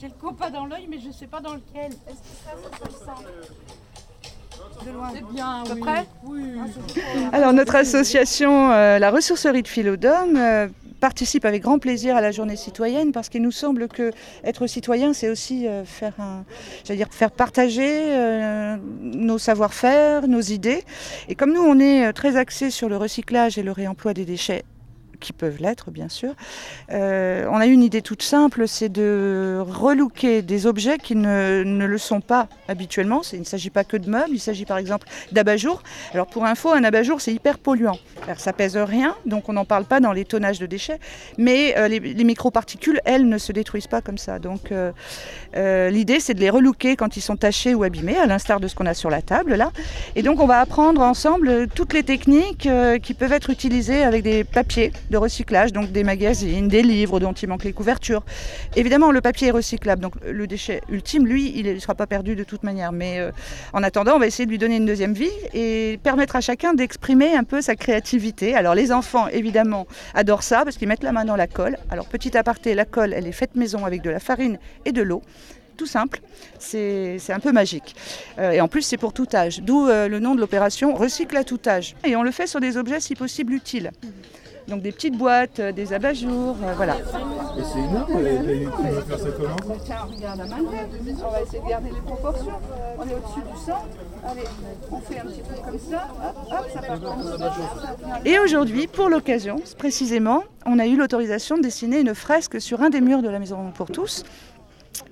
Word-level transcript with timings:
J'ai 0.00 0.06
le 0.06 0.14
copain 0.14 0.48
dans 0.50 0.66
l'œil, 0.66 0.86
mais 0.88 1.00
je 1.00 1.08
ne 1.08 1.12
sais 1.12 1.26
pas 1.26 1.40
dans 1.40 1.54
lequel. 1.54 1.90
Est-ce 1.90 2.18
que 2.18 2.36
ça, 2.44 2.52
ça 2.78 2.86
se 2.86 2.98
sent 3.04 4.86
De 4.86 4.92
loin. 4.92 5.10
C'est 5.12 5.24
bien, 5.32 5.64
oui. 5.72 5.80
près 5.80 6.06
Oui. 6.24 6.42
Alors 7.32 7.52
notre 7.52 7.74
association, 7.74 8.70
euh, 8.70 9.00
la 9.00 9.10
ressourcerie 9.10 9.62
de 9.62 9.68
Philodome, 9.68 10.36
euh, 10.36 10.68
participe 11.00 11.44
avec 11.44 11.62
grand 11.62 11.80
plaisir 11.80 12.14
à 12.14 12.20
la 12.20 12.30
journée 12.30 12.54
citoyenne 12.54 13.10
parce 13.10 13.28
qu'il 13.28 13.42
nous 13.42 13.50
semble 13.50 13.88
que 13.88 14.12
être 14.44 14.68
citoyen, 14.68 15.12
c'est 15.14 15.30
aussi 15.30 15.66
euh, 15.66 15.84
faire, 15.84 16.14
un, 16.20 16.44
dire, 16.94 17.08
faire 17.10 17.32
partager 17.32 18.78
nos 19.02 19.38
savoir-faire, 19.38 20.28
nos 20.28 20.40
idées. 20.40 20.84
Et 21.28 21.34
comme 21.34 21.52
nous, 21.52 21.62
on 21.62 21.80
est 21.80 22.12
très 22.12 22.36
axé 22.36 22.70
sur 22.70 22.88
le 22.88 22.96
recyclage 22.96 23.58
et 23.58 23.64
le 23.64 23.72
réemploi 23.72 24.14
des 24.14 24.24
déchets 24.24 24.64
qui 25.18 25.32
peuvent 25.32 25.58
l'être 25.60 25.90
bien 25.90 26.08
sûr. 26.08 26.34
Euh, 26.92 27.46
on 27.50 27.56
a 27.56 27.66
une 27.66 27.82
idée 27.82 28.02
toute 28.02 28.22
simple, 28.22 28.66
c'est 28.68 28.88
de 28.88 29.62
relooker 29.66 30.42
des 30.42 30.66
objets 30.66 30.98
qui 30.98 31.16
ne, 31.16 31.62
ne 31.64 31.86
le 31.86 31.98
sont 31.98 32.20
pas 32.20 32.48
habituellement. 32.68 33.22
Il 33.32 33.40
ne 33.40 33.44
s'agit 33.44 33.70
pas 33.70 33.84
que 33.84 33.96
de 33.96 34.08
meubles, 34.08 34.32
il 34.32 34.40
s'agit 34.40 34.64
par 34.64 34.78
exemple 34.78 35.08
d'abat-jour. 35.32 35.82
Alors 36.12 36.26
pour 36.26 36.44
info, 36.44 36.72
un 36.72 36.84
abat-jour 36.84 37.20
c'est 37.20 37.32
hyper 37.32 37.58
polluant. 37.58 37.98
Alors, 38.24 38.40
ça 38.40 38.52
pèse 38.52 38.76
rien, 38.76 39.14
donc 39.26 39.48
on 39.48 39.52
n'en 39.52 39.64
parle 39.64 39.84
pas 39.84 40.00
dans 40.00 40.12
les 40.12 40.24
tonnages 40.24 40.58
de 40.58 40.66
déchets, 40.66 40.98
mais 41.36 41.76
euh, 41.76 41.88
les, 41.88 42.00
les 42.00 42.24
microparticules, 42.24 43.00
elles, 43.04 43.28
ne 43.28 43.38
se 43.38 43.52
détruisent 43.52 43.86
pas 43.86 44.00
comme 44.00 44.18
ça. 44.18 44.38
Donc 44.38 44.72
euh, 44.72 45.90
l'idée 45.90 46.20
c'est 46.20 46.34
de 46.34 46.40
les 46.40 46.50
relooker 46.50 46.96
quand 46.96 47.16
ils 47.16 47.20
sont 47.20 47.36
tachés 47.36 47.74
ou 47.74 47.82
abîmés, 47.82 48.16
à 48.16 48.26
l'instar 48.26 48.60
de 48.60 48.68
ce 48.68 48.74
qu'on 48.74 48.86
a 48.86 48.94
sur 48.94 49.10
la 49.10 49.22
table 49.22 49.54
là. 49.54 49.72
Et 50.16 50.22
donc 50.22 50.40
on 50.40 50.46
va 50.46 50.60
apprendre 50.60 51.00
ensemble 51.00 51.68
toutes 51.74 51.92
les 51.92 52.02
techniques 52.02 52.68
qui 53.02 53.14
peuvent 53.14 53.32
être 53.32 53.50
utilisées 53.50 54.02
avec 54.02 54.22
des 54.22 54.44
papiers 54.44 54.92
de 55.10 55.16
recyclage, 55.16 55.72
donc 55.72 55.92
des 55.92 56.04
magazines, 56.04 56.68
des 56.68 56.82
livres 56.82 57.20
dont 57.20 57.32
il 57.32 57.48
manque 57.48 57.64
les 57.64 57.72
couvertures. 57.72 58.24
Évidemment, 58.76 59.10
le 59.10 59.20
papier 59.20 59.48
est 59.48 59.52
recyclable, 59.52 60.02
donc 60.02 60.14
le 60.24 60.46
déchet 60.46 60.80
ultime, 60.88 61.26
lui, 61.26 61.52
il 61.56 61.72
ne 61.74 61.78
sera 61.78 61.94
pas 61.94 62.06
perdu 62.06 62.36
de 62.36 62.44
toute 62.44 62.62
manière. 62.62 62.92
Mais 62.92 63.18
euh, 63.18 63.30
en 63.72 63.82
attendant, 63.82 64.16
on 64.16 64.18
va 64.18 64.26
essayer 64.26 64.46
de 64.46 64.50
lui 64.50 64.58
donner 64.58 64.76
une 64.76 64.86
deuxième 64.86 65.14
vie 65.14 65.30
et 65.54 65.98
permettre 66.02 66.36
à 66.36 66.40
chacun 66.40 66.74
d'exprimer 66.74 67.34
un 67.34 67.44
peu 67.44 67.60
sa 67.60 67.76
créativité. 67.76 68.54
Alors 68.54 68.74
les 68.74 68.92
enfants, 68.92 69.28
évidemment, 69.28 69.86
adorent 70.14 70.42
ça 70.42 70.64
parce 70.64 70.76
qu'ils 70.76 70.88
mettent 70.88 71.04
la 71.04 71.12
main 71.12 71.24
dans 71.24 71.36
la 71.36 71.46
colle. 71.46 71.76
Alors 71.90 72.06
petit 72.06 72.36
aparté, 72.36 72.74
la 72.74 72.84
colle, 72.84 73.12
elle 73.12 73.26
est 73.26 73.32
faite 73.32 73.54
maison 73.56 73.84
avec 73.84 74.02
de 74.02 74.10
la 74.10 74.20
farine 74.20 74.58
et 74.84 74.92
de 74.92 75.02
l'eau 75.02 75.22
tout 75.78 75.86
simple, 75.86 76.20
c'est 76.58 77.20
un 77.30 77.40
peu 77.40 77.52
magique. 77.52 77.94
Euh, 78.38 78.50
et 78.50 78.60
en 78.60 78.68
plus, 78.68 78.82
c'est 78.82 78.98
pour 78.98 79.14
tout 79.14 79.28
âge, 79.32 79.62
d'où 79.62 79.86
euh, 79.86 80.08
le 80.08 80.18
nom 80.18 80.34
de 80.34 80.40
l'opération 80.40 80.94
Recycle 80.94 81.36
à 81.36 81.44
tout 81.44 81.60
âge. 81.66 81.94
Et 82.04 82.16
on 82.16 82.22
le 82.22 82.32
fait 82.32 82.46
sur 82.46 82.60
des 82.60 82.76
objets 82.76 83.00
si 83.00 83.14
possible 83.14 83.54
utiles. 83.54 83.92
Donc 84.68 84.82
des 84.82 84.92
petites 84.92 85.16
boîtes, 85.16 85.60
euh, 85.60 85.72
des 85.72 85.94
abat-jours, 85.94 86.56
euh, 86.62 86.74
voilà. 86.76 86.96
Et 86.96 87.62
c'est 87.72 87.78
énorme, 87.78 88.06
t'as 88.12 88.52
eu 88.52 88.66
tu 88.66 88.94
vas 88.94 89.02
faire 89.02 89.18
ça 89.18 89.28
comment 89.30 89.76
Tiens, 89.82 89.96
regarde 90.14 90.38
la 90.38 90.44
main 90.44 90.56
On 90.60 91.30
va 91.30 91.40
essayer 91.40 91.62
de 91.62 91.68
garder 91.68 91.88
les 91.88 92.00
proportions. 92.02 92.60
On 92.98 93.02
est 93.02 93.14
au-dessus 93.14 93.40
du 93.50 93.58
centre. 93.58 93.86
Allez, 94.26 94.42
on 94.92 95.00
fait 95.00 95.20
un 95.20 95.24
petit 95.24 95.40
truc 95.40 95.64
comme 95.64 95.78
ça. 95.78 96.08
Hop, 96.22 96.36
hop, 96.50 96.66
ça 96.74 96.82
part 96.82 97.00
comme 97.00 97.38
ça. 97.38 97.54
Et 98.26 98.38
aujourd'hui, 98.38 98.86
pour 98.86 99.08
l'occasion, 99.08 99.56
précisément, 99.78 100.44
on 100.66 100.78
a 100.78 100.86
eu 100.86 100.96
l'autorisation 100.96 101.56
de 101.56 101.62
dessiner 101.62 102.00
une 102.00 102.14
fresque 102.14 102.60
sur 102.60 102.82
un 102.82 102.90
des 102.90 103.00
murs 103.00 103.22
de 103.22 103.30
la 103.30 103.38
Maison 103.38 103.70
pour 103.74 103.90
tous. 103.90 104.22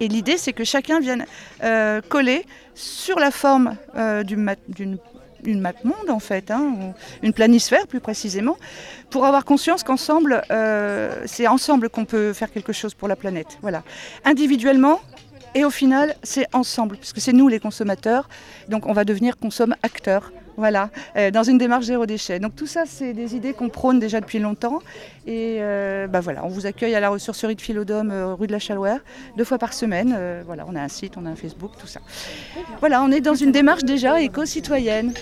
Et 0.00 0.08
l'idée, 0.08 0.36
c'est 0.36 0.52
que 0.52 0.64
chacun 0.64 0.98
vienne 0.98 1.26
euh, 1.62 2.00
coller 2.08 2.44
sur 2.74 3.20
la 3.20 3.30
forme 3.30 3.76
euh, 3.96 4.24
d'une 4.24 4.98
une 5.50 5.60
map 5.60 5.72
monde 5.84 6.10
en 6.10 6.18
fait, 6.18 6.50
hein, 6.50 6.94
une 7.22 7.32
planisphère 7.32 7.86
plus 7.86 8.00
précisément, 8.00 8.56
pour 9.10 9.26
avoir 9.26 9.44
conscience 9.44 9.82
qu'ensemble, 9.82 10.42
euh, 10.50 11.22
c'est 11.26 11.46
ensemble 11.46 11.88
qu'on 11.88 12.04
peut 12.04 12.32
faire 12.32 12.50
quelque 12.50 12.72
chose 12.72 12.94
pour 12.94 13.08
la 13.08 13.16
planète. 13.16 13.58
Voilà, 13.62 13.82
individuellement 14.24 15.00
et 15.54 15.64
au 15.64 15.70
final, 15.70 16.16
c'est 16.24 16.46
ensemble, 16.52 16.96
puisque 16.96 17.20
c'est 17.20 17.32
nous 17.32 17.46
les 17.46 17.60
consommateurs, 17.60 18.28
donc 18.68 18.86
on 18.86 18.92
va 18.92 19.04
devenir 19.04 19.36
consomme-acteurs. 19.36 20.32
Voilà, 20.56 20.90
euh, 21.16 21.32
dans 21.32 21.42
une 21.42 21.58
démarche 21.58 21.86
zéro 21.86 22.06
déchet. 22.06 22.38
Donc 22.38 22.54
tout 22.54 22.68
ça, 22.68 22.84
c'est 22.86 23.12
des 23.12 23.34
idées 23.34 23.54
qu'on 23.54 23.68
prône 23.68 23.98
déjà 23.98 24.20
depuis 24.20 24.38
longtemps. 24.38 24.78
Et 25.26 25.58
euh, 25.58 26.06
bah 26.06 26.20
voilà, 26.20 26.44
on 26.44 26.48
vous 26.48 26.66
accueille 26.66 26.94
à 26.94 27.00
la 27.00 27.08
ressourcerie 27.08 27.56
de 27.56 27.60
Philodome, 27.60 28.12
rue 28.38 28.46
de 28.46 28.52
la 28.52 28.60
Chalouère, 28.60 29.00
deux 29.36 29.42
fois 29.42 29.58
par 29.58 29.72
semaine. 29.72 30.16
Voilà, 30.46 30.64
on 30.68 30.76
a 30.76 30.80
un 30.80 30.88
site, 30.88 31.14
on 31.16 31.26
a 31.26 31.28
un 31.28 31.34
Facebook, 31.34 31.72
tout 31.76 31.88
ça. 31.88 32.00
Voilà, 32.78 33.02
on 33.02 33.10
est 33.10 33.20
dans 33.20 33.34
une 33.34 33.50
démarche 33.50 33.82
déjà 33.82 34.20
éco-citoyenne. 34.20 35.12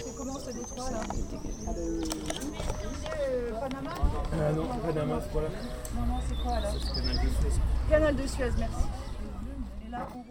Ah 4.53 4.55
non, 4.55 4.67
Panama, 4.67 5.19
c'est 5.23 5.33
pas 5.33 5.41
là. 5.41 5.49
Non, 5.95 6.07
non, 6.07 6.21
c'est 6.29 6.37
quoi 6.43 6.53
alors 6.53 6.75
Canal 7.89 8.17
de 8.17 8.27
Suez, 8.27 8.51
merci. 8.59 8.85
Et 9.87 9.91
là, 9.91 10.07
on 10.15 10.23